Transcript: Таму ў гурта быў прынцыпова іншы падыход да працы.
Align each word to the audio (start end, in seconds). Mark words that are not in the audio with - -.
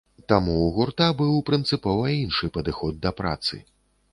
Таму 0.31 0.53
ў 0.53 0.69
гурта 0.77 1.09
быў 1.19 1.35
прынцыпова 1.49 2.09
іншы 2.25 2.51
падыход 2.57 2.93
да 3.05 3.13
працы. 3.21 3.65